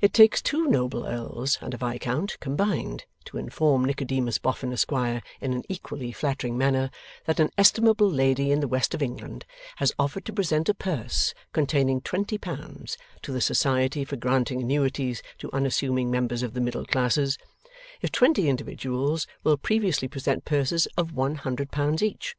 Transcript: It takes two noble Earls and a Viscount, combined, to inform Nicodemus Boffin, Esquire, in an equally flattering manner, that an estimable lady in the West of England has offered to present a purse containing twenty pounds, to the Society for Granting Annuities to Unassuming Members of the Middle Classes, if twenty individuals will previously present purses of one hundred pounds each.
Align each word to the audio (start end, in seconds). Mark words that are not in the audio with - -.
It 0.00 0.14
takes 0.14 0.40
two 0.40 0.68
noble 0.68 1.04
Earls 1.06 1.58
and 1.60 1.74
a 1.74 1.76
Viscount, 1.76 2.38
combined, 2.40 3.04
to 3.26 3.36
inform 3.36 3.84
Nicodemus 3.84 4.38
Boffin, 4.38 4.72
Esquire, 4.72 5.22
in 5.38 5.52
an 5.52 5.64
equally 5.68 6.12
flattering 6.12 6.56
manner, 6.56 6.90
that 7.26 7.38
an 7.38 7.50
estimable 7.58 8.10
lady 8.10 8.50
in 8.52 8.60
the 8.60 8.66
West 8.68 8.94
of 8.94 9.02
England 9.02 9.44
has 9.76 9.92
offered 9.98 10.24
to 10.24 10.32
present 10.32 10.70
a 10.70 10.72
purse 10.74 11.34
containing 11.52 12.00
twenty 12.00 12.38
pounds, 12.38 12.96
to 13.20 13.32
the 13.32 13.42
Society 13.42 14.02
for 14.02 14.16
Granting 14.16 14.62
Annuities 14.62 15.22
to 15.40 15.52
Unassuming 15.52 16.10
Members 16.10 16.42
of 16.42 16.54
the 16.54 16.60
Middle 16.62 16.86
Classes, 16.86 17.36
if 18.00 18.10
twenty 18.10 18.48
individuals 18.48 19.26
will 19.42 19.58
previously 19.58 20.08
present 20.08 20.46
purses 20.46 20.88
of 20.96 21.12
one 21.12 21.34
hundred 21.34 21.70
pounds 21.70 22.02
each. 22.02 22.34